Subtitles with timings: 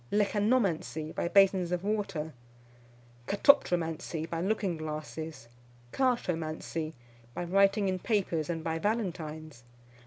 [0.11, 2.33] Lecanomancy, by basins of water.
[3.27, 5.47] Katoptromancy, by looking glasses.
[5.93, 6.93] Chartomancy,
[7.35, 9.63] by writing in papers, and by Valentines.